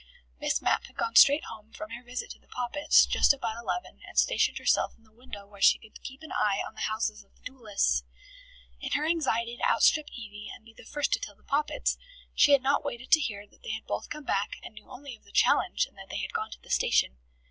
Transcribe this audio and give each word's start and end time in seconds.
Miss 0.39 0.63
Mapp 0.63 0.85
had 0.85 0.97
gone 0.97 1.15
straight 1.15 1.43
home 1.43 1.73
from 1.73 1.91
her 1.91 2.01
visit 2.03 2.31
to 2.31 2.39
the 2.39 2.47
Poppits 2.47 3.05
just 3.05 3.33
about 3.33 3.61
eleven, 3.61 4.01
and 4.07 4.17
stationed 4.17 4.57
herself 4.57 4.95
in 4.97 5.03
the 5.03 5.11
window 5.13 5.45
where 5.45 5.61
she 5.61 5.77
could 5.77 6.01
keep 6.01 6.23
an 6.23 6.31
eye 6.31 6.63
on 6.65 6.73
the 6.73 6.89
houses 6.89 7.23
of 7.23 7.35
the 7.35 7.41
duellists. 7.43 8.03
In 8.79 8.93
her 8.93 9.05
anxiety 9.05 9.57
to 9.57 9.63
outstrip 9.69 10.09
Evie 10.11 10.49
and 10.51 10.65
be 10.65 10.73
the 10.75 10.85
first 10.85 11.13
to 11.13 11.19
tell 11.19 11.35
the 11.35 11.43
Poppits, 11.43 11.99
she 12.33 12.51
had 12.53 12.63
not 12.63 12.83
waited 12.83 13.11
to 13.11 13.19
hear 13.19 13.45
that 13.45 13.61
they 13.61 13.73
had 13.73 13.85
both 13.85 14.09
come 14.09 14.25
back 14.25 14.53
and 14.63 14.73
knew 14.73 14.89
only 14.89 15.15
of 15.15 15.23
the 15.23 15.31
challenge 15.31 15.85
and 15.85 15.95
that 15.99 16.09
they 16.09 16.17
had 16.17 16.33
gone 16.33 16.49
to 16.49 16.59
the 16.59 16.71
station. 16.71 17.19